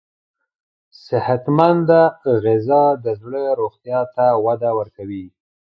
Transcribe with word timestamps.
صحتمند 1.05 1.89
غذا 2.43 2.83
د 3.03 3.05
زړه 3.21 3.43
روغتیا 3.59 3.99
ته 4.15 4.25
وده 4.45 4.69
ورکوي. 4.79 5.25